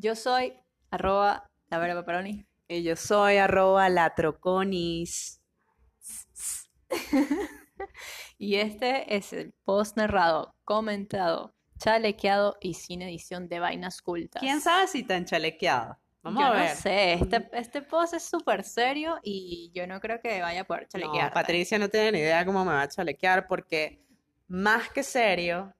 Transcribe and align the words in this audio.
Yo 0.00 0.14
soy 0.14 0.54
arroba 0.90 1.50
la 1.70 1.78
Vera 1.78 1.96
Paparoni. 1.96 2.46
Y 2.68 2.84
yo 2.84 2.94
soy 2.94 3.38
arroba 3.38 3.88
latroconis. 3.88 5.40
y 8.38 8.56
este 8.56 9.16
es 9.16 9.32
el 9.32 9.52
post 9.64 9.96
narrado, 9.96 10.54
comentado, 10.64 11.52
chalequeado 11.78 12.58
y 12.60 12.74
sin 12.74 13.02
edición 13.02 13.48
de 13.48 13.58
vainas 13.58 14.00
cultas. 14.00 14.40
¿Quién 14.40 14.60
sabe 14.60 14.86
si 14.86 15.02
tan 15.02 15.24
chalequeado? 15.24 15.98
Vamos 16.22 16.42
yo 16.42 16.46
a 16.46 16.52
ver. 16.52 16.70
no 16.70 16.76
sé, 16.76 17.12
este, 17.14 17.48
este 17.52 17.82
post 17.82 18.14
es 18.14 18.22
súper 18.22 18.62
serio 18.62 19.18
y 19.24 19.72
yo 19.74 19.88
no 19.88 20.00
creo 20.00 20.20
que 20.20 20.40
vaya 20.40 20.60
a 20.60 20.64
poder 20.64 20.84
No, 20.84 20.88
chalequear. 20.90 21.32
Patricia 21.32 21.76
no 21.76 21.88
tiene 21.88 22.12
ni 22.12 22.18
idea 22.18 22.44
cómo 22.44 22.64
me 22.64 22.70
va 22.70 22.82
a 22.82 22.88
chalequear 22.88 23.48
porque 23.48 24.00
más 24.46 24.90
que 24.90 25.02
serio 25.02 25.74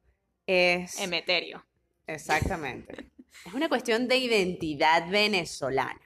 es... 0.44 0.98
Emeterio. 0.98 1.64
Exactamente. 2.04 3.07
Es 3.44 3.54
una 3.54 3.68
cuestión 3.68 4.08
de 4.08 4.16
identidad 4.16 5.08
venezolana. 5.10 6.00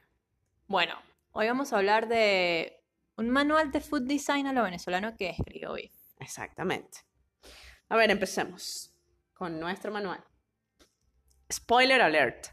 Bueno, 0.67 0.95
hoy 1.33 1.47
vamos 1.47 1.73
a 1.73 1.79
hablar 1.79 2.09
de 2.09 2.83
un 3.17 3.31
manual 3.31 3.71
de 3.73 3.81
food 3.81 4.03
design 4.03 4.47
a 4.47 4.53
lo 4.53 4.63
venezolano 4.63 5.17
que 5.17 5.31
escribió 5.31 5.73
hoy. 5.73 5.91
Exactamente. 6.19 7.01
A 7.89 7.97
ver, 7.97 8.11
empecemos 8.11 8.93
con 9.35 9.59
nuestro 9.61 9.93
manual. 9.93 10.25
Spoiler 11.53 12.01
alert. 12.01 12.49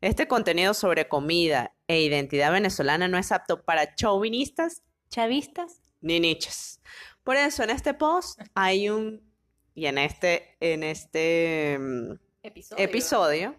Este 0.00 0.28
contenido 0.28 0.74
sobre 0.74 1.08
comida 1.08 1.74
e 1.88 2.00
identidad 2.00 2.52
venezolana 2.52 3.08
no 3.08 3.18
es 3.18 3.32
apto 3.32 3.64
para 3.64 3.94
chauvinistas, 3.96 4.82
chavistas 5.10 5.82
ni 6.00 6.20
niches. 6.20 6.80
Por 7.24 7.36
eso 7.36 7.62
en 7.64 7.70
este 7.70 7.94
post 7.94 8.40
hay 8.54 8.88
un 8.88 9.28
y 9.74 9.86
en 9.86 9.98
este 9.98 10.56
en 10.60 10.82
este 10.82 11.76
mm, 11.78 12.12
Episodio. 12.42 12.84
episodio 12.84 13.56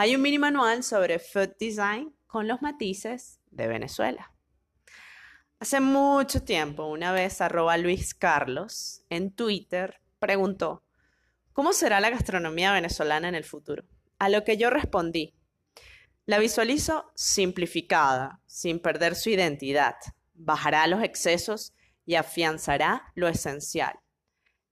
hay 0.00 0.16
un 0.16 0.22
mini 0.22 0.38
manual 0.38 0.82
sobre 0.82 1.18
food 1.18 1.50
design 1.60 2.16
con 2.26 2.48
los 2.48 2.62
matices 2.62 3.38
de 3.50 3.66
Venezuela. 3.66 4.32
Hace 5.58 5.80
mucho 5.80 6.42
tiempo, 6.42 6.86
una 6.86 7.12
vez 7.12 7.42
arroba 7.42 7.76
Luis 7.76 8.14
Carlos 8.14 9.04
en 9.10 9.30
Twitter 9.30 10.00
preguntó, 10.18 10.86
¿cómo 11.52 11.74
será 11.74 12.00
la 12.00 12.08
gastronomía 12.08 12.72
venezolana 12.72 13.28
en 13.28 13.34
el 13.34 13.44
futuro? 13.44 13.84
A 14.18 14.30
lo 14.30 14.42
que 14.42 14.56
yo 14.56 14.70
respondí, 14.70 15.34
la 16.24 16.38
visualizo 16.38 17.12
simplificada, 17.14 18.40
sin 18.46 18.80
perder 18.80 19.14
su 19.14 19.28
identidad, 19.28 19.96
bajará 20.32 20.86
los 20.86 21.02
excesos 21.02 21.74
y 22.06 22.14
afianzará 22.14 23.12
lo 23.14 23.28
esencial, 23.28 24.00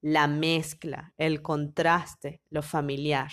la 0.01 0.25
mezcla, 0.25 1.13
el 1.19 1.43
contraste, 1.43 2.41
lo 2.49 2.63
familiar. 2.63 3.29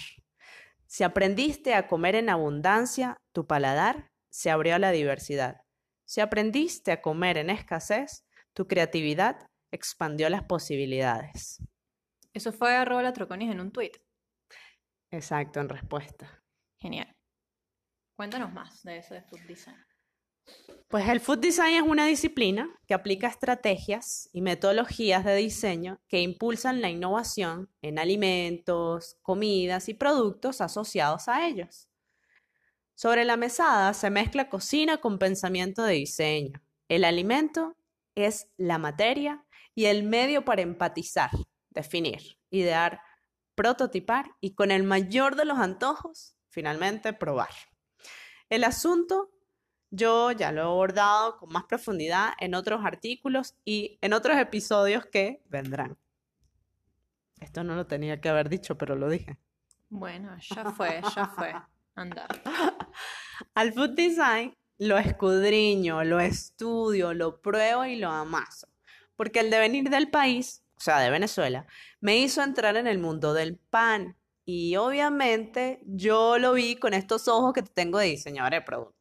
Si 0.86 1.04
aprendiste 1.04 1.74
a 1.74 1.88
comer 1.88 2.14
en 2.14 2.28
abundancia, 2.28 3.16
tu 3.32 3.46
paladar 3.46 4.08
se 4.30 4.50
abrió 4.50 4.76
a 4.76 4.78
la 4.78 4.92
diversidad. 4.92 5.62
Si 6.04 6.20
aprendiste 6.20 6.92
a 6.92 7.02
comer 7.02 7.38
en 7.38 7.50
escasez, 7.50 8.24
tu 8.52 8.66
creatividad 8.68 9.48
expandió 9.72 10.28
las 10.28 10.44
posibilidades. 10.44 11.58
Eso 12.32 12.52
fue 12.52 12.76
arroba 12.76 13.02
la 13.02 13.12
troconis 13.12 13.50
en 13.50 13.60
un 13.60 13.72
tweet. 13.72 13.92
Exacto, 15.10 15.60
en 15.60 15.68
respuesta. 15.68 16.42
Genial. 16.78 17.16
Cuéntanos 18.14 18.52
más 18.52 18.82
de 18.82 18.98
eso 18.98 19.14
de 19.14 19.22
food 19.22 19.40
design. 19.48 19.76
Pues 20.88 21.08
el 21.08 21.20
food 21.20 21.38
design 21.38 21.74
es 21.74 21.82
una 21.82 22.06
disciplina 22.06 22.70
que 22.86 22.94
aplica 22.94 23.26
estrategias 23.26 24.30
y 24.32 24.40
metodologías 24.40 25.24
de 25.24 25.34
diseño 25.34 26.00
que 26.06 26.20
impulsan 26.20 26.80
la 26.80 26.90
innovación 26.90 27.68
en 27.82 27.98
alimentos, 27.98 29.18
comidas 29.22 29.88
y 29.88 29.94
productos 29.94 30.60
asociados 30.60 31.26
a 31.28 31.46
ellos. 31.46 31.88
Sobre 32.94 33.24
la 33.24 33.36
mesada 33.36 33.92
se 33.94 34.10
mezcla 34.10 34.48
cocina 34.48 34.98
con 34.98 35.18
pensamiento 35.18 35.82
de 35.82 35.94
diseño. 35.94 36.62
El 36.88 37.04
alimento 37.04 37.76
es 38.14 38.48
la 38.56 38.78
materia 38.78 39.44
y 39.74 39.86
el 39.86 40.04
medio 40.04 40.44
para 40.44 40.62
empatizar, 40.62 41.30
definir, 41.70 42.38
idear, 42.50 43.00
prototipar 43.54 44.30
y 44.40 44.54
con 44.54 44.70
el 44.70 44.84
mayor 44.84 45.34
de 45.34 45.44
los 45.46 45.58
antojos, 45.58 46.36
finalmente 46.48 47.12
probar. 47.12 47.50
El 48.48 48.62
asunto 48.62 49.30
yo 49.90 50.32
ya 50.32 50.52
lo 50.52 50.60
he 50.60 50.64
abordado 50.64 51.38
con 51.38 51.52
más 51.52 51.64
profundidad 51.64 52.30
en 52.38 52.54
otros 52.54 52.84
artículos 52.84 53.54
y 53.64 53.98
en 54.00 54.12
otros 54.12 54.36
episodios 54.38 55.06
que 55.06 55.42
vendrán. 55.46 55.96
Esto 57.40 57.64
no 57.64 57.74
lo 57.74 57.86
tenía 57.86 58.20
que 58.20 58.28
haber 58.28 58.48
dicho, 58.48 58.78
pero 58.78 58.96
lo 58.96 59.08
dije. 59.08 59.38
Bueno, 59.88 60.36
ya 60.38 60.70
fue, 60.72 61.00
ya 61.14 61.26
fue. 61.26 61.54
Anda. 61.94 62.26
Al 63.54 63.72
food 63.72 63.90
design 63.90 64.56
lo 64.78 64.98
escudriño, 64.98 66.04
lo 66.04 66.20
estudio, 66.20 67.14
lo 67.14 67.40
pruebo 67.40 67.84
y 67.84 67.96
lo 67.96 68.10
amaso. 68.10 68.68
Porque 69.16 69.40
el 69.40 69.50
devenir 69.50 69.88
del 69.88 70.10
país, 70.10 70.62
o 70.76 70.80
sea, 70.80 71.00
de 71.00 71.10
Venezuela, 71.10 71.66
me 72.00 72.18
hizo 72.18 72.42
entrar 72.42 72.76
en 72.76 72.86
el 72.86 72.98
mundo 72.98 73.32
del 73.32 73.56
pan. 73.56 74.16
Y 74.44 74.76
obviamente 74.76 75.80
yo 75.86 76.38
lo 76.38 76.52
vi 76.52 76.76
con 76.76 76.94
estos 76.94 77.26
ojos 77.26 77.52
que 77.52 77.62
tengo 77.62 77.98
de 77.98 78.06
diseñadora 78.06 78.58
de 78.58 78.62
productos. 78.62 78.95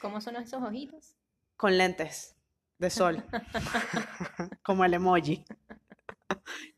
¿Cómo 0.00 0.20
son 0.20 0.36
esos 0.36 0.62
ojitos? 0.62 1.16
Con 1.56 1.76
lentes 1.78 2.36
de 2.78 2.90
sol, 2.90 3.24
como 4.62 4.84
el 4.84 4.94
emoji. 4.94 5.44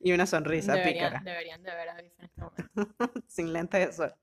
Y 0.01 0.13
una 0.13 0.27
sonrisa 0.27 0.75
Deberían, 0.75 1.11
pícara, 1.13 1.23
deberían 1.25 1.63
de 1.63 1.75
ver 1.75 1.89
a 1.89 1.95
Biff 1.95 2.13
en 2.19 2.25
este 2.27 2.41
momento. 2.41 3.13
sin 3.27 3.53
lentes 3.53 3.87
de 3.87 3.93
sol. 3.93 4.15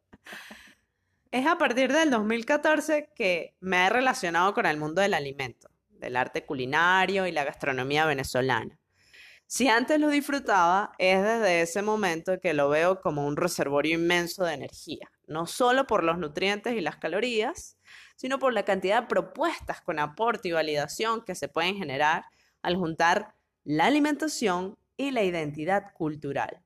Es 1.32 1.48
a 1.48 1.58
partir 1.58 1.92
del 1.92 2.12
2014 2.12 3.12
que 3.16 3.56
me 3.60 3.86
he 3.86 3.90
relacionado 3.90 4.54
con 4.54 4.68
el 4.68 4.78
mundo 4.78 5.02
del 5.02 5.16
alimento, 5.16 5.70
del 5.90 6.16
arte 6.16 6.46
culinario 6.46 7.26
y 7.26 7.32
la 7.32 7.44
gastronomía 7.44 8.06
venezolana. 8.06 8.80
Si 9.48 9.68
antes 9.68 10.00
lo 10.00 10.10
disfrutaba, 10.10 10.94
es 10.98 11.22
desde 11.22 11.62
ese 11.62 11.82
momento 11.82 12.40
que 12.40 12.54
lo 12.54 12.70
veo 12.70 13.02
como 13.02 13.26
un 13.26 13.36
reservorio 13.36 13.96
inmenso 13.96 14.44
de 14.44 14.54
energía, 14.54 15.12
no 15.28 15.46
solo 15.46 15.86
por 15.86 16.04
los 16.04 16.18
nutrientes 16.18 16.74
y 16.76 16.82
las 16.82 16.98
calorías, 16.98 17.75
sino 18.16 18.40
por 18.40 18.54
la 18.54 18.64
cantidad 18.64 19.02
de 19.02 19.08
propuestas 19.08 19.82
con 19.82 20.00
aporte 20.00 20.48
y 20.50 20.52
validación 20.52 21.24
que 21.24 21.36
se 21.36 21.48
pueden 21.48 21.76
generar 21.78 22.26
al 22.62 22.76
juntar 22.76 23.36
la 23.64 23.86
alimentación 23.86 24.78
y 24.98 25.12
la 25.12 25.24
identidad 25.24 25.94
cultural. 25.94 26.62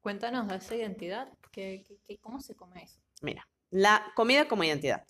Cuéntanos 0.00 0.48
de 0.48 0.56
esa 0.56 0.76
identidad. 0.76 1.28
¿Qué, 1.50 1.84
qué- 1.86 1.98
qué- 2.06 2.18
cómo 2.18 2.40
se 2.40 2.54
come 2.54 2.82
eso? 2.84 3.00
Mira, 3.20 3.48
la 3.70 4.04
comida 4.14 4.46
como 4.48 4.64
identidad. 4.64 5.04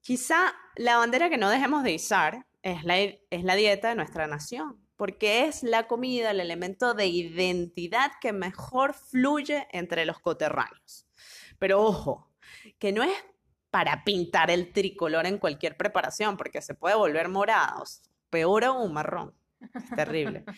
Quizá 0.00 0.52
la 0.76 0.96
bandera 0.96 1.28
que 1.28 1.36
no 1.36 1.50
dejemos 1.50 1.82
de 1.84 1.92
izar 1.92 2.46
es 2.62 2.84
la, 2.84 2.98
es 2.98 3.44
la 3.44 3.54
dieta 3.54 3.90
de 3.90 3.94
nuestra 3.96 4.26
nación, 4.26 4.80
porque 4.96 5.44
es 5.46 5.62
la 5.62 5.86
comida, 5.86 6.30
el 6.30 6.40
elemento 6.40 6.94
de 6.94 7.06
identidad 7.06 8.12
que 8.20 8.32
mejor 8.32 8.94
fluye 8.94 9.66
entre 9.72 10.04
los 10.06 10.18
coterráneos. 10.20 11.06
Pero 11.58 11.82
ojo, 11.82 12.30
que 12.78 12.92
no 12.92 13.02
es 13.02 13.12
para 13.70 14.04
pintar 14.04 14.50
el 14.50 14.72
tricolor 14.72 15.26
en 15.26 15.38
cualquier 15.38 15.76
preparación, 15.76 16.36
porque 16.36 16.60
se 16.60 16.74
puede 16.74 16.96
volver 16.96 17.28
morados, 17.28 18.02
peor 18.30 18.64
aún 18.64 18.92
marrón. 18.92 19.34
Es 19.74 19.90
terrible. 19.96 20.44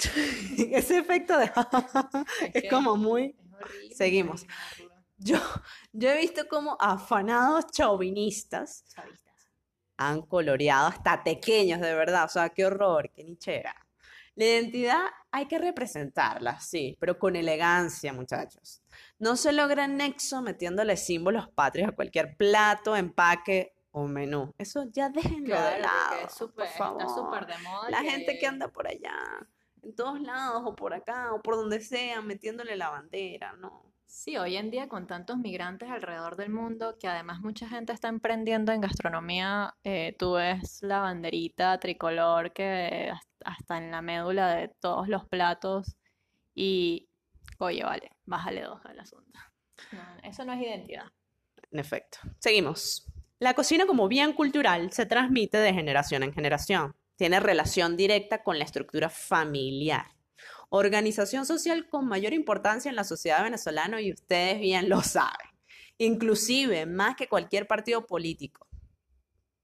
Ese 0.72 0.98
efecto 0.98 1.38
de... 1.38 1.50
es 2.54 2.70
como 2.70 2.96
muy... 2.96 3.36
es 3.90 3.96
Seguimos. 3.96 4.46
Yo, 5.18 5.38
yo 5.92 6.10
he 6.10 6.16
visto 6.16 6.48
como 6.48 6.76
afanados 6.80 7.66
chauvinistas 7.72 8.84
Chavistas. 8.88 9.34
han 9.98 10.22
coloreado 10.22 10.86
hasta 10.86 11.22
pequeños, 11.22 11.80
de 11.80 11.94
verdad. 11.94 12.24
O 12.24 12.28
sea, 12.28 12.48
qué 12.48 12.64
horror, 12.64 13.10
qué 13.14 13.24
nichera. 13.24 13.74
La 14.40 14.46
identidad 14.46 15.00
hay 15.32 15.46
que 15.48 15.58
representarla, 15.58 16.58
sí, 16.60 16.96
pero 16.98 17.18
con 17.18 17.36
elegancia, 17.36 18.10
muchachos. 18.14 18.82
No 19.18 19.36
se 19.36 19.52
logra 19.52 19.86
nexo 19.86 20.40
metiéndole 20.40 20.96
símbolos 20.96 21.50
patrios 21.50 21.90
a 21.90 21.92
cualquier 21.92 22.38
plato, 22.38 22.96
empaque 22.96 23.74
o 23.90 24.06
menú. 24.06 24.54
Eso 24.56 24.86
ya 24.90 25.10
déjenlo 25.10 25.44
Claro, 25.44 25.74
de 25.76 25.82
lado, 25.82 26.26
es 26.26 26.34
por 26.38 26.66
favor. 26.68 27.02
está 27.02 27.14
súper 27.14 27.46
de 27.46 27.58
moda. 27.58 27.90
La 27.90 28.02
gente 28.02 28.38
que 28.38 28.46
anda 28.46 28.68
por 28.68 28.88
allá, 28.88 29.14
en 29.82 29.94
todos 29.94 30.18
lados, 30.22 30.62
o 30.64 30.74
por 30.74 30.94
acá, 30.94 31.34
o 31.34 31.42
por 31.42 31.56
donde 31.56 31.82
sea, 31.82 32.22
metiéndole 32.22 32.76
la 32.76 32.88
bandera, 32.88 33.52
no. 33.58 33.89
Sí, 34.10 34.36
hoy 34.36 34.56
en 34.56 34.72
día 34.72 34.88
con 34.88 35.06
tantos 35.06 35.38
migrantes 35.38 35.88
alrededor 35.88 36.34
del 36.34 36.50
mundo, 36.50 36.98
que 36.98 37.06
además 37.06 37.40
mucha 37.42 37.68
gente 37.68 37.92
está 37.92 38.08
emprendiendo 38.08 38.72
en 38.72 38.80
gastronomía, 38.80 39.76
eh, 39.84 40.16
tú 40.18 40.32
ves 40.32 40.82
la 40.82 40.98
banderita 40.98 41.78
tricolor 41.78 42.52
que 42.52 43.08
has- 43.12 43.28
hasta 43.44 43.78
en 43.78 43.92
la 43.92 44.02
médula 44.02 44.56
de 44.56 44.66
todos 44.80 45.06
los 45.08 45.26
platos 45.28 45.96
y, 46.56 47.08
oye, 47.58 47.84
vale, 47.84 48.10
bájale 48.24 48.62
dos 48.62 48.84
al 48.84 48.98
asunto. 48.98 49.38
Eso 50.24 50.44
no 50.44 50.54
es 50.54 50.60
identidad. 50.60 51.06
En 51.70 51.78
efecto. 51.78 52.18
Seguimos. 52.40 53.06
La 53.38 53.54
cocina 53.54 53.86
como 53.86 54.08
bien 54.08 54.32
cultural 54.32 54.90
se 54.92 55.06
transmite 55.06 55.58
de 55.58 55.72
generación 55.72 56.24
en 56.24 56.32
generación. 56.32 56.96
Tiene 57.14 57.38
relación 57.38 57.96
directa 57.96 58.42
con 58.42 58.58
la 58.58 58.64
estructura 58.64 59.08
familiar. 59.08 60.06
Organización 60.70 61.46
social 61.46 61.88
con 61.88 62.06
mayor 62.06 62.32
importancia 62.32 62.88
en 62.88 62.96
la 62.96 63.04
sociedad 63.04 63.42
venezolana 63.42 64.00
y 64.00 64.12
ustedes 64.12 64.60
bien 64.60 64.88
lo 64.88 65.02
saben. 65.02 65.48
inclusive 65.98 66.86
más 66.86 67.14
que 67.14 67.28
cualquier 67.28 67.66
partido 67.66 68.06
político. 68.06 68.66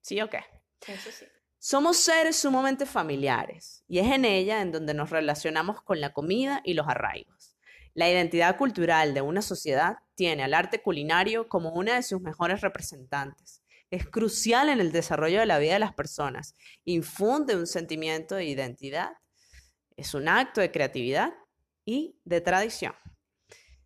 ¿Sí 0.03 0.21
o 0.21 0.29
qué? 0.29 0.41
Eso 0.87 1.11
sí. 1.11 1.25
Somos 1.59 1.97
seres 1.97 2.37
sumamente 2.37 2.85
familiares 2.85 3.83
y 3.89 3.99
es 4.01 4.13
en 4.13 4.25
ella 4.25 4.61
en 4.61 4.71
donde 4.71 4.93
nos 4.93 5.11
relacionamos 5.11 5.81
con 5.81 6.01
la 6.01 6.13
comida 6.13 6.61
y 6.63 6.75
los 6.75 6.87
arraigos. 6.87 7.57
La 7.95 8.11
identidad 8.11 8.59
cultural 8.59 9.15
de 9.15 9.23
una 9.23 9.41
sociedad 9.41 9.97
tiene 10.15 10.43
al 10.43 10.53
arte 10.53 10.83
culinario 10.83 11.49
como 11.49 11.71
una 11.71 11.95
de 11.95 12.03
sus 12.03 12.21
mejores 12.21 12.61
representantes. 12.61 13.63
Es 13.91 14.07
crucial 14.07 14.69
en 14.69 14.81
el 14.81 14.93
desarrollo 14.93 15.41
de 15.41 15.47
la 15.47 15.59
vida 15.59 15.73
de 15.73 15.79
las 15.79 15.95
personas. 15.95 16.55
Infunde 16.85 17.57
un 17.57 17.67
sentimiento 17.67 18.35
de 18.35 18.45
identidad. 18.45 19.13
Es 19.97 20.15
un 20.15 20.29
acto 20.29 20.61
de 20.61 20.71
creatividad 20.71 21.33
y 21.85 22.19
de 22.25 22.41
tradición. 22.41 22.95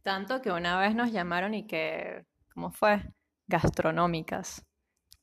Tanto 0.02 0.40
que 0.42 0.50
una 0.50 0.78
vez 0.80 0.94
nos 0.94 1.12
llamaron 1.12 1.54
y 1.54 1.66
que, 1.66 2.24
¿cómo 2.54 2.70
fue? 2.72 3.02
Gastronómicas, 3.46 4.64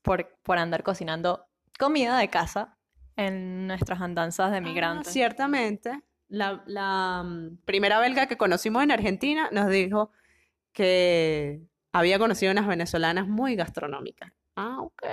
por, 0.01 0.37
por 0.43 0.57
andar 0.57 0.83
cocinando 0.83 1.45
comida 1.79 2.17
de 2.17 2.29
casa 2.29 2.77
en 3.15 3.67
nuestras 3.67 3.99
andanzas 4.01 4.51
de 4.51 4.57
Ah, 4.57 4.61
migrantes. 4.61 5.11
ciertamente, 5.11 6.01
la, 6.29 6.63
la, 6.67 7.23
mm, 7.25 7.57
primera 7.65 7.99
belga 7.99 8.27
que 8.27 8.37
conocimos 8.37 8.83
en 8.83 8.91
Argentina 8.91 9.49
nos 9.51 9.69
dijo 9.69 10.11
que 10.73 11.61
había 11.91 12.19
conocido 12.19 12.51
unas 12.51 12.67
venezolanas 12.67 13.27
muy 13.27 13.55
gastronómicas. 13.55 14.31
Ah, 14.55 14.77
ok. 14.81 15.03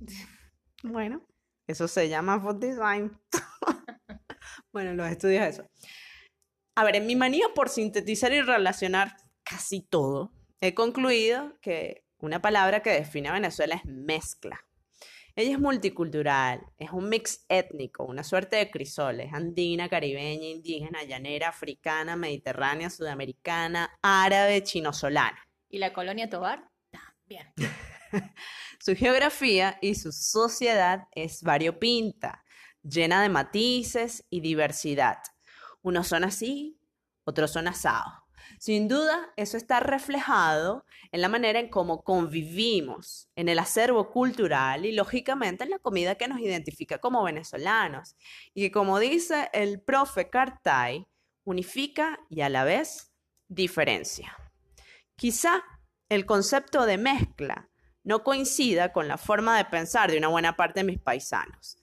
Bueno, 0.82 1.20
eso 1.66 1.86
se 1.88 2.08
llama 2.08 2.40
food 2.40 2.56
design. 2.56 3.12
Bueno, 4.72 4.94
los 4.94 5.10
estudios 5.10 5.46
eso. 5.46 5.66
A 6.76 6.84
ver, 6.84 6.96
en 6.96 7.06
mi 7.06 7.16
manía 7.16 7.46
por 7.54 7.68
sintetizar 7.68 8.32
y 8.32 8.40
relacionar 8.40 9.16
casi 9.42 9.82
todo, 9.82 10.32
he 10.60 10.74
concluido 10.74 11.58
que 11.60 12.04
una 12.18 12.40
palabra 12.40 12.82
que 12.82 12.90
define 12.90 13.28
a 13.28 13.32
Venezuela 13.32 13.74
es 13.74 13.84
mezcla. 13.84 14.64
Ella 15.36 15.52
es 15.52 15.60
multicultural, 15.60 16.60
es 16.76 16.90
un 16.90 17.08
mix 17.08 17.44
étnico, 17.48 18.04
una 18.04 18.24
suerte 18.24 18.56
de 18.56 18.70
crisoles, 18.70 19.32
andina, 19.32 19.88
caribeña, 19.88 20.46
indígena, 20.46 21.04
llanera, 21.04 21.48
africana, 21.48 22.16
mediterránea, 22.16 22.90
sudamericana, 22.90 23.96
árabe, 24.02 24.62
chinosolana. 24.62 25.38
Y 25.68 25.78
la 25.78 25.92
colonia 25.92 26.28
Tobar 26.28 26.68
también. 26.90 27.52
Su 28.80 28.96
geografía 28.96 29.78
y 29.80 29.94
su 29.94 30.10
sociedad 30.10 31.06
es 31.12 31.42
variopinta, 31.42 32.42
llena 32.82 33.22
de 33.22 33.28
matices 33.28 34.24
y 34.30 34.40
diversidad. 34.40 35.18
Unos 35.82 36.08
son 36.08 36.24
así, 36.24 36.78
otros 37.24 37.50
son 37.52 37.68
asados. 37.68 38.12
Sin 38.58 38.88
duda, 38.88 39.32
eso 39.36 39.56
está 39.56 39.80
reflejado 39.80 40.84
en 41.12 41.20
la 41.20 41.28
manera 41.28 41.60
en 41.60 41.68
cómo 41.68 42.02
convivimos, 42.02 43.28
en 43.36 43.48
el 43.48 43.58
acervo 43.58 44.10
cultural 44.10 44.84
y, 44.84 44.92
lógicamente, 44.92 45.64
en 45.64 45.70
la 45.70 45.78
comida 45.78 46.16
que 46.16 46.28
nos 46.28 46.40
identifica 46.40 46.98
como 46.98 47.22
venezolanos. 47.22 48.16
Y 48.54 48.62
que, 48.62 48.72
como 48.72 48.98
dice 48.98 49.48
el 49.52 49.80
profe 49.80 50.30
Cartay, 50.30 51.06
unifica 51.44 52.18
y 52.28 52.40
a 52.42 52.48
la 52.48 52.64
vez 52.64 53.12
diferencia. 53.48 54.36
Quizá 55.16 55.62
el 56.08 56.26
concepto 56.26 56.86
de 56.86 56.98
mezcla 56.98 57.70
no 58.02 58.24
coincida 58.24 58.92
con 58.92 59.08
la 59.08 59.18
forma 59.18 59.56
de 59.56 59.64
pensar 59.66 60.10
de 60.10 60.18
una 60.18 60.28
buena 60.28 60.56
parte 60.56 60.80
de 60.80 60.84
mis 60.84 60.98
paisanos. 60.98 61.79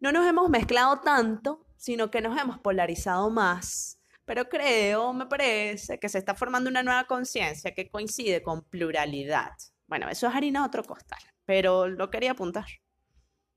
No 0.00 0.12
nos 0.12 0.26
hemos 0.26 0.48
mezclado 0.48 1.00
tanto, 1.00 1.66
sino 1.76 2.10
que 2.10 2.20
nos 2.20 2.38
hemos 2.38 2.58
polarizado 2.58 3.30
más. 3.30 4.00
Pero 4.24 4.48
creo, 4.48 5.12
me 5.12 5.26
parece, 5.26 5.98
que 5.98 6.08
se 6.08 6.18
está 6.18 6.34
formando 6.34 6.68
una 6.70 6.82
nueva 6.82 7.06
conciencia 7.06 7.74
que 7.74 7.90
coincide 7.90 8.42
con 8.42 8.62
pluralidad. 8.62 9.52
Bueno, 9.86 10.08
eso 10.08 10.28
es 10.28 10.34
harina 10.34 10.64
otro 10.64 10.84
costal, 10.84 11.18
pero 11.46 11.88
lo 11.88 12.10
quería 12.10 12.32
apuntar. 12.32 12.66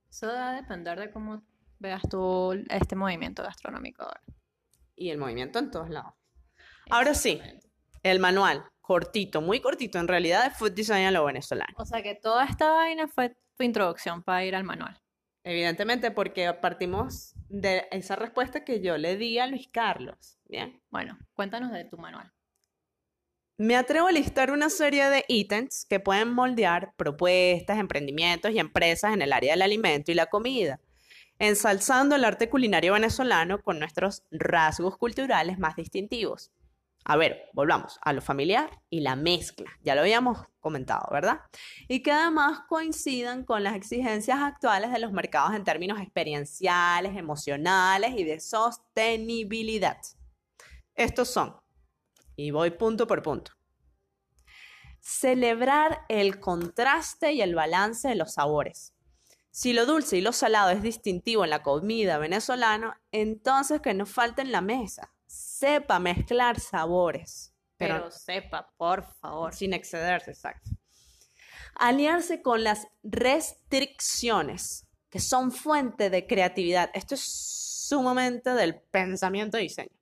Eso 0.10 0.28
va 0.28 0.52
a 0.52 0.56
depender 0.56 0.98
de 1.00 1.12
cómo 1.12 1.44
veas 1.78 2.02
tú 2.10 2.54
este 2.70 2.96
movimiento 2.96 3.44
gastronómico 3.44 4.04
ahora. 4.04 4.22
Y 4.96 5.10
el 5.10 5.18
movimiento 5.18 5.60
en 5.60 5.72
todos 5.72 5.90
lados. 5.90 6.14
Ahora 6.90 7.14
sí, 7.14 7.42
el 8.04 8.20
manual, 8.20 8.64
cortito, 8.82 9.42
muy 9.42 9.60
cortito 9.60 10.00
en 10.00 10.08
realidad, 10.08 10.44
de 10.44 10.52
Food 10.52 10.72
Design 10.72 11.06
a 11.06 11.12
lo 11.12 11.26
venezolano. 11.26 11.74
O 11.78 11.86
sea 11.86 12.02
que 12.02 12.16
toda 12.16 12.46
esta 12.46 12.72
vaina 12.72 13.08
fue 13.08 13.36
tu 13.58 13.64
introducción 13.64 14.24
para 14.24 14.44
ir 14.46 14.56
al 14.56 14.64
manual. 14.64 15.02
Evidentemente, 15.44 16.12
porque 16.12 16.54
partimos 16.54 17.34
de 17.50 17.88
esa 17.92 18.16
respuesta 18.16 18.64
que 18.64 18.82
yo 18.82 18.98
le 18.98 19.18
di 19.18 19.40
a 19.40 19.48
Luis 19.48 19.68
Carlos. 19.72 20.38
Bien. 20.46 20.82
Bueno, 20.90 21.18
cuéntanos 21.34 21.72
de 21.72 21.86
tu 21.86 21.98
manual. 21.98 22.32
Me 23.58 23.76
atrevo 23.76 24.08
a 24.08 24.12
listar 24.12 24.52
una 24.52 24.70
serie 24.70 25.10
de 25.10 25.24
ítems 25.28 25.86
que 25.88 26.00
pueden 26.00 26.34
moldear 26.34 26.94
propuestas, 26.96 27.78
emprendimientos 27.78 28.52
y 28.52 28.60
empresas 28.60 29.14
en 29.14 29.22
el 29.22 29.34
área 29.34 29.54
del 29.54 29.62
alimento 29.62 30.12
y 30.12 30.16
la 30.16 30.28
comida, 30.28 30.80
ensalzando 31.38 32.16
el 32.16 32.26
arte 32.26 32.50
culinario 32.50 32.94
venezolano 32.94 33.62
con 33.62 33.78
nuestros 33.78 34.24
rasgos 34.32 34.98
culturales 34.98 35.60
más 35.60 35.76
distintivos. 35.76 36.52
A 37.04 37.18
ver, 37.18 37.50
volvamos 37.54 38.00
a 38.04 38.14
lo 38.14 38.22
familiar 38.22 38.70
y 38.90 39.00
la 39.00 39.16
mezcla, 39.16 39.72
ya 39.84 39.96
lo 39.96 40.02
habíamos 40.02 40.46
comentado, 40.60 41.08
¿verdad? 41.12 41.42
Y 41.88 42.04
que 42.04 42.12
además 42.12 42.62
coincidan 42.70 43.44
con 43.44 43.64
las 43.64 43.76
exigencias 43.76 44.40
actuales 44.40 44.92
de 44.92 45.00
los 45.00 45.12
mercados 45.12 45.56
en 45.56 45.64
términos 45.64 46.00
experienciales, 46.00 47.18
emocionales 47.18 48.14
y 48.16 48.24
de 48.24 48.40
sostenibilidad. 48.40 49.98
Estos 50.94 51.30
son 51.30 51.56
y 52.36 52.52
voy 52.52 52.72
punto 52.72 53.08
por 53.08 53.24
punto. 53.24 53.52
Celebrar 55.00 56.02
el 56.10 56.40
contraste 56.40 57.34
y 57.34 57.42
el 57.42 57.56
balance 57.56 58.08
de 58.08 58.16
los 58.16 58.34
sabores. 58.34 58.94
Si 59.50 59.74
lo 59.74 59.86
dulce 59.86 60.18
y 60.18 60.22
lo 60.22 60.32
salado 60.32 60.70
es 60.70 60.82
distintivo 60.82 61.44
en 61.44 61.50
la 61.50 61.64
comida 61.64 62.20
venezolana, 62.20 63.02
entonces 63.12 63.82
que 63.82 63.94
no 63.94 64.06
falte 64.06 64.42
en 64.42 64.52
la 64.52 64.62
mesa. 64.62 65.12
Sepa 65.34 65.98
mezclar 65.98 66.60
sabores, 66.60 67.54
Pero, 67.78 67.96
pero, 67.96 68.12
sepa, 68.12 68.70
por 68.76 69.04
favor. 69.04 69.54
sin 69.54 69.74
excederse, 69.74 70.32
exacto. 70.32 70.72
Aliarse 71.76 72.42
con 72.42 72.66
las 72.66 72.88
restricciones, 73.02 74.88
que 75.10 75.22
son 75.22 75.54
fuente 75.54 76.10
de 76.10 76.28
creatividad. 76.28 76.92
Esto 76.94 77.16
es 77.16 77.22
sumamente 77.22 78.50
del 78.50 78.82
pensamiento 78.82 79.58
y 79.58 79.64
diseño. 79.64 79.96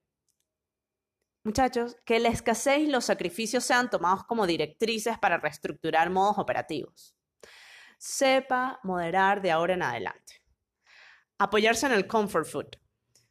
Muchachos, 1.44 1.96
que 2.06 2.20
la 2.20 2.30
escasez 2.30 2.80
y 2.80 2.88
los 2.88 3.06
sacrificios 3.06 3.64
sean 3.64 3.92
tomados 3.92 4.24
como 4.24 4.48
directrices 4.48 5.20
para 5.20 5.38
reestructurar 5.38 6.10
modos 6.10 6.40
operativos. 6.40 7.16
Sepa 8.00 8.80
moderar 8.82 9.44
de 9.44 9.52
ahora 9.52 9.76
en 9.76 9.84
adelante. 9.84 10.42
Apoyarse 11.38 11.86
en 11.86 11.92
el 11.92 12.08
comfort 12.08 12.48
food. 12.48 12.78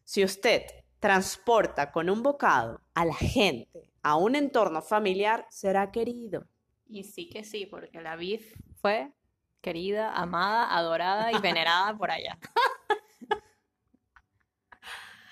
Si 0.05 0.23
usted 0.23 0.63
transporta 1.01 1.93
con 1.93 2.11
un 2.11 2.23
bocado 2.23 2.81
a 2.95 3.05
la 3.05 3.15
gente 3.15 3.89
a 4.03 4.17
un 4.17 4.37
entorno 4.37 4.83
familiar, 4.83 5.47
será 5.51 5.91
querido. 5.91 6.47
Y 6.87 7.05
sí 7.05 7.29
que 7.29 7.45
sí, 7.45 7.67
porque 7.67 8.01
la 8.01 8.17
beef 8.17 8.55
fue 8.81 9.13
querida, 9.61 10.13
amada, 10.15 10.75
adorada 10.75 11.33
y 11.33 11.39
venerada 11.41 11.97
por 11.97 12.11
allá. 12.11 12.39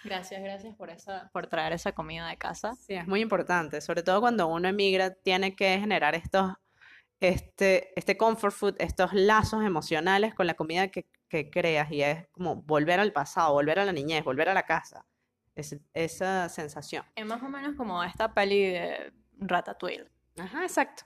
Gracias, 0.05 0.41
gracias 0.41 0.73
por 0.77 0.89
esa, 0.89 1.29
por 1.33 1.49
traer 1.49 1.73
esa 1.73 1.91
comida 1.91 2.29
de 2.29 2.37
casa. 2.37 2.77
Sí, 2.77 2.95
es 2.95 3.09
muy 3.09 3.21
importante, 3.21 3.81
sobre 3.81 4.05
todo 4.05 4.21
cuando 4.21 4.47
uno 4.47 4.69
emigra, 4.69 5.13
tiene 5.13 5.57
que 5.57 5.81
generar 5.81 6.15
estos, 6.15 6.53
este, 7.19 7.93
este 7.99 8.17
comfort 8.17 8.55
food, 8.55 8.77
estos 8.79 9.13
lazos 9.15 9.65
emocionales 9.65 10.33
con 10.33 10.47
la 10.47 10.55
comida 10.55 10.87
que, 10.89 11.09
que 11.29 11.51
creas 11.51 11.91
y 11.91 12.03
es 12.03 12.29
como 12.29 12.63
volver 12.63 13.01
al 13.01 13.13
pasado, 13.13 13.53
volver 13.55 13.81
a 13.81 13.85
la 13.85 13.93
niñez, 13.93 14.23
volver 14.23 14.49
a 14.49 14.55
la 14.55 14.63
casa, 14.63 15.05
es- 15.57 15.77
esa 15.95 16.49
sensación. 16.49 17.05
Es 17.17 17.27
más 17.27 17.43
o 17.43 17.49
menos 17.49 17.75
como 17.77 18.03
esta 18.05 18.33
peli 18.33 18.61
de 18.71 19.13
Ratatouille. 19.39 20.09
Ajá, 20.39 20.63
exacto. 20.63 21.05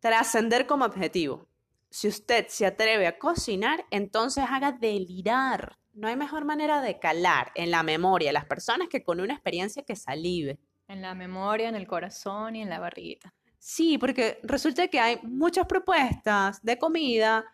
Trascender 0.00 0.66
como 0.66 0.84
objetivo. 0.84 1.48
Si 1.88 2.08
usted 2.08 2.46
se 2.48 2.66
atreve 2.66 3.06
a 3.06 3.18
cocinar, 3.18 3.84
entonces 3.90 4.44
haga 4.48 4.72
delirar. 4.72 5.78
No 5.92 6.08
hay 6.08 6.16
mejor 6.16 6.44
manera 6.44 6.80
de 6.80 6.98
calar 6.98 7.52
en 7.54 7.70
la 7.70 7.82
memoria 7.82 8.30
a 8.30 8.32
las 8.32 8.46
personas 8.46 8.88
que 8.88 9.04
con 9.04 9.20
una 9.20 9.34
experiencia 9.34 9.82
que 9.84 9.94
salive. 9.94 10.58
En 10.88 11.02
la 11.02 11.14
memoria, 11.14 11.68
en 11.68 11.74
el 11.76 11.86
corazón 11.86 12.56
y 12.56 12.62
en 12.62 12.70
la 12.70 12.80
barriguita. 12.80 13.32
Sí, 13.58 13.96
porque 13.98 14.40
resulta 14.42 14.88
que 14.88 14.98
hay 14.98 15.20
muchas 15.22 15.66
propuestas 15.66 16.60
de 16.62 16.78
comida, 16.78 17.44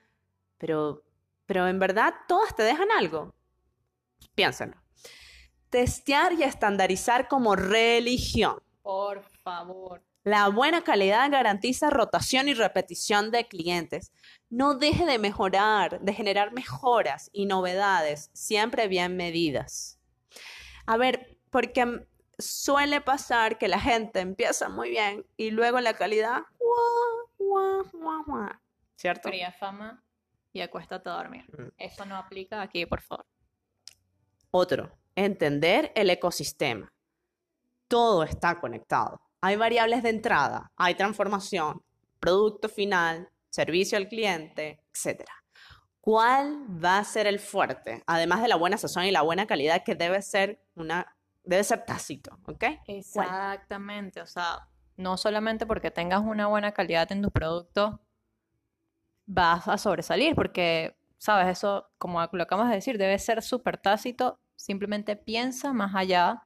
pero, 0.57 1.03
pero 1.45 1.67
en 1.69 1.79
verdad 1.79 2.15
todas 2.27 2.55
te 2.57 2.63
dejan 2.63 2.89
algo. 2.97 3.35
Piénsalo. 4.35 4.75
Testear 5.71 6.33
y 6.33 6.43
estandarizar 6.43 7.29
como 7.29 7.57
religión. 7.57 8.63
Por 8.83 9.23
favor. 9.43 10.03
La 10.25 10.49
buena 10.49 10.83
calidad 10.83 11.31
garantiza 11.31 11.91
rotación 11.91 12.49
y 12.49 12.55
repetición 12.55 13.31
de 13.31 13.47
clientes. 13.47 14.13
No 14.51 14.75
deje 14.75 15.07
de 15.07 15.19
mejorar, 15.19 16.01
de 16.01 16.13
generar 16.13 16.53
mejoras 16.53 17.31
y 17.33 17.47
novedades, 17.47 18.31
siempre 18.33 18.89
bien 18.89 19.17
medidas. 19.17 19.99
A 20.87 20.97
ver, 20.97 21.39
porque 21.51 22.07
suele 22.39 23.01
pasar 23.01 23.59
que 23.59 23.69
la 23.69 23.81
gente 23.81 24.21
empieza 24.21 24.69
muy 24.69 24.91
bien 24.91 25.27
y 25.37 25.51
luego 25.51 25.81
la 25.81 25.95
calidad, 25.95 26.43
guau, 26.59 27.19
Guau, 27.39 27.85
guau, 27.93 28.25
guau. 28.25 28.51
¿Cierto? 28.97 29.29
Cría 29.29 29.53
fama 29.53 30.03
y 30.53 30.61
acuéstate 30.61 31.09
a 31.09 31.13
dormir. 31.13 31.45
Mm. 31.57 31.69
Eso 31.79 32.05
no 32.05 32.17
aplica 32.17 32.61
aquí, 32.61 32.85
por 32.85 33.01
favor. 33.01 33.25
Otro, 34.51 34.99
entender 35.25 35.93
el 35.95 36.11
ecosistema. 36.11 36.93
Todo 37.89 38.23
está 38.23 38.61
conectado. 38.61 39.21
Hay 39.41 39.57
variables 39.57 40.03
de 40.03 40.11
entrada, 40.11 40.73
hay 40.77 40.95
transformación, 40.95 41.83
producto 42.21 42.69
final, 42.69 43.29
servicio 43.51 43.97
al 43.97 44.09
cliente, 44.09 44.81
etc. 44.93 45.25
¿Cuál 46.01 46.67
va 46.85 46.99
a 46.99 47.05
ser 47.05 47.27
el 47.27 47.39
fuerte? 47.39 48.03
Además 48.07 48.43
de 48.43 48.49
la 48.49 48.57
buena 48.57 48.77
sazón 48.77 49.05
y 49.05 49.11
la 49.11 49.23
buena 49.23 49.47
calidad 49.47 49.85
que 49.85 49.95
debe 49.95 50.21
ser 50.23 50.61
una 50.75 51.15
debe 51.45 51.65
ser 51.65 51.85
tácito, 51.87 52.39
¿ok? 52.47 52.65
Exactamente, 52.87 54.21
o 54.21 54.27
sea, 54.27 54.69
no 54.97 55.17
solamente 55.17 55.65
porque 55.65 55.91
tengas 55.91 56.21
una 56.21 56.47
buena 56.47 56.73
calidad 56.73 57.11
en 57.11 57.23
tu 57.23 57.31
producto 57.31 58.01
vas 59.25 59.69
a 59.69 59.79
sobresalir, 59.79 60.35
porque, 60.35 60.97
sabes, 61.19 61.49
eso, 61.49 61.91
como 61.99 62.27
lo 62.33 62.43
acabas 62.43 62.69
de 62.69 62.77
decir, 62.77 62.99
debe 62.99 63.19
ser 63.19 63.43
súper 63.43 63.79
tácito, 63.79 64.41
simplemente 64.69 65.17
piensa 65.17 65.73
más 65.73 65.95
allá 65.95 66.43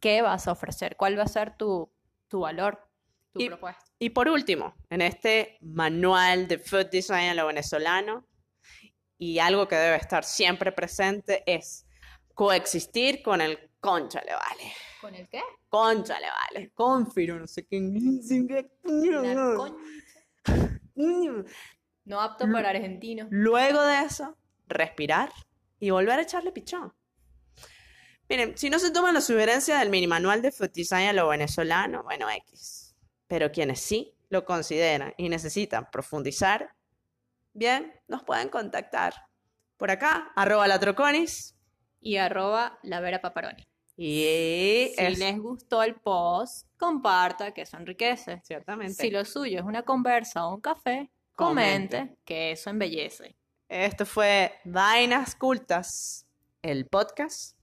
qué 0.00 0.20
vas 0.22 0.46
a 0.48 0.52
ofrecer, 0.52 0.96
cuál 0.96 1.18
va 1.18 1.22
a 1.24 1.28
ser 1.28 1.56
tu, 1.56 1.90
tu 2.28 2.40
valor, 2.40 2.86
tu 3.32 3.40
Y- 3.40 3.48
propuesta. 3.48 3.82
Y 3.98 4.10
por 4.10 4.28
último, 4.28 4.74
en 4.90 5.00
este 5.00 5.56
manual 5.60 6.46
de 6.48 6.58
food 6.58 6.86
design 6.90 7.30
a 7.30 7.34
lo 7.34 7.46
venezolano, 7.46 8.26
y 9.16 9.38
algo 9.38 9.68
que 9.68 9.76
debe 9.76 9.96
estar 9.96 10.24
siempre 10.24 10.72
presente 10.72 11.44
es 11.46 11.86
coexistir 12.34 13.22
con 13.22 13.40
el 13.40 13.70
concha 13.78 14.20
le 14.26 14.32
vale. 14.34 14.72
¿Con 15.00 15.14
el 15.14 15.28
qué? 15.28 15.40
Concha 15.68 16.18
le 16.18 16.26
vale. 16.28 16.70
Confiro, 16.74 17.38
no 17.38 17.46
sé 17.46 17.64
qué. 17.66 17.78
No 22.04 22.20
apto 22.20 22.50
para 22.50 22.70
argentinos. 22.70 23.28
Luego 23.30 23.80
de 23.82 24.00
eso, 24.02 24.36
respirar 24.66 25.30
y 25.78 25.90
volver 25.90 26.18
a 26.18 26.22
echarle 26.22 26.50
pichón. 26.50 26.92
Miren, 28.32 28.56
si 28.56 28.70
no 28.70 28.78
se 28.78 28.90
toman 28.90 29.12
la 29.12 29.20
sugerencia 29.20 29.78
del 29.78 29.90
mini 29.90 30.06
manual 30.06 30.40
de 30.40 30.50
food 30.50 30.70
design 30.72 31.06
a 31.08 31.12
lo 31.12 31.28
venezolano, 31.28 32.02
bueno, 32.02 32.30
X. 32.30 32.96
Pero 33.26 33.52
quienes 33.52 33.78
sí 33.78 34.14
lo 34.30 34.46
consideran 34.46 35.12
y 35.18 35.28
necesitan 35.28 35.90
profundizar, 35.90 36.74
bien, 37.52 37.92
nos 38.08 38.22
pueden 38.22 38.48
contactar 38.48 39.12
por 39.76 39.90
acá, 39.90 40.32
arroba 40.34 40.66
latroconis. 40.66 41.54
Y 42.00 42.16
arroba 42.16 42.78
la 42.82 43.00
Vera 43.00 43.20
Paparoni. 43.20 43.68
Y 43.98 44.88
Si 44.94 44.94
es- 44.96 45.18
les 45.18 45.38
gustó 45.38 45.82
el 45.82 45.96
post, 45.96 46.66
comparta, 46.78 47.52
que 47.52 47.60
eso 47.60 47.76
enriquece. 47.76 48.40
ciertamente. 48.46 48.94
Si 48.94 49.10
lo 49.10 49.26
suyo 49.26 49.58
es 49.58 49.64
una 49.66 49.82
conversa 49.82 50.46
o 50.46 50.54
un 50.54 50.62
café, 50.62 51.10
Comente. 51.36 51.98
comente, 51.98 52.16
que 52.24 52.52
eso 52.52 52.70
embellece. 52.70 53.36
Esto 53.68 54.06
fue 54.06 54.54
Vainas 54.64 55.34
Cultas, 55.34 56.26
el 56.62 56.86
podcast. 56.86 57.58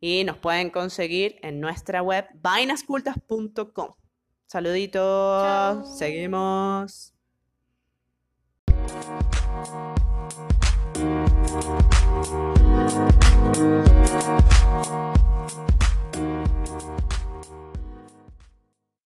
Y 0.00 0.24
nos 0.24 0.36
pueden 0.36 0.70
conseguir 0.70 1.36
en 1.42 1.60
nuestra 1.60 2.02
web 2.02 2.26
vainascultas.com. 2.34 3.94
Saluditos. 4.46 5.42
Chao. 5.42 5.84
Seguimos. 5.86 7.12